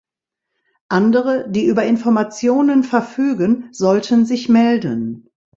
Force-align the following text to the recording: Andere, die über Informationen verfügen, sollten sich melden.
Andere, 0.89 1.45
die 1.47 1.63
über 1.67 1.85
Informationen 1.85 2.83
verfügen, 2.83 3.69
sollten 3.71 4.25
sich 4.25 4.49
melden. 4.49 5.29